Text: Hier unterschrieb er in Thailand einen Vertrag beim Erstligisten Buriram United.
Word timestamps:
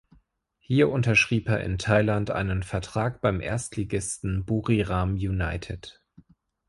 Hier 0.57 0.89
unterschrieb 0.89 1.47
er 1.47 1.61
in 1.63 1.77
Thailand 1.77 2.31
einen 2.31 2.63
Vertrag 2.63 3.21
beim 3.21 3.39
Erstligisten 3.39 4.43
Buriram 4.45 5.11
United. 5.13 6.01